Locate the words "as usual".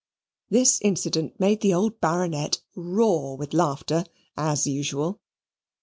4.35-5.21